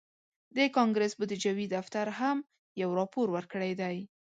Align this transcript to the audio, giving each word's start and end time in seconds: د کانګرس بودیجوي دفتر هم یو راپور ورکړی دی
د 0.55 0.57
کانګرس 0.77 1.13
بودیجوي 1.19 1.65
دفتر 1.75 2.07
هم 2.19 2.37
یو 2.81 2.89
راپور 2.99 3.27
ورکړی 3.31 3.71
دی 3.81 3.97